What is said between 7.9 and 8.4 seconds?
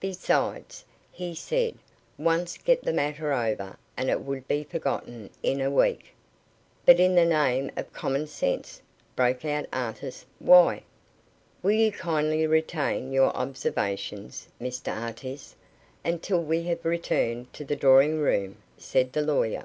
common